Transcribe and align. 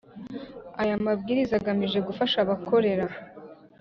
Aya 0.81 0.95
Mabwiriza 1.05 1.53
agamije 1.59 1.99
gufasha 2.07 2.37
abakorera 2.43 3.05